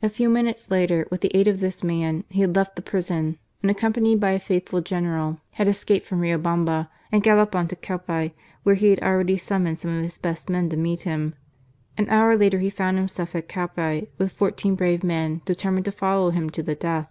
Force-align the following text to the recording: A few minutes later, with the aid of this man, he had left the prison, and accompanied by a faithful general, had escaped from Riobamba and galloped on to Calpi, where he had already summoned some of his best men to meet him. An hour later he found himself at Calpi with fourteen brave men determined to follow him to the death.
A 0.00 0.08
few 0.08 0.28
minutes 0.28 0.70
later, 0.70 1.04
with 1.10 1.20
the 1.20 1.36
aid 1.36 1.48
of 1.48 1.58
this 1.58 1.82
man, 1.82 2.22
he 2.30 2.42
had 2.42 2.54
left 2.54 2.76
the 2.76 2.80
prison, 2.80 3.38
and 3.60 3.72
accompanied 3.72 4.20
by 4.20 4.30
a 4.30 4.38
faithful 4.38 4.80
general, 4.80 5.40
had 5.54 5.66
escaped 5.66 6.06
from 6.06 6.20
Riobamba 6.20 6.88
and 7.10 7.24
galloped 7.24 7.56
on 7.56 7.66
to 7.66 7.74
Calpi, 7.74 8.34
where 8.62 8.76
he 8.76 8.90
had 8.90 9.00
already 9.02 9.36
summoned 9.36 9.80
some 9.80 9.96
of 9.96 10.04
his 10.04 10.16
best 10.20 10.48
men 10.48 10.68
to 10.68 10.76
meet 10.76 11.02
him. 11.02 11.34
An 11.98 12.08
hour 12.08 12.36
later 12.36 12.60
he 12.60 12.70
found 12.70 12.98
himself 12.98 13.34
at 13.34 13.48
Calpi 13.48 14.06
with 14.16 14.30
fourteen 14.30 14.76
brave 14.76 15.02
men 15.02 15.42
determined 15.44 15.86
to 15.86 15.90
follow 15.90 16.30
him 16.30 16.48
to 16.50 16.62
the 16.62 16.76
death. 16.76 17.10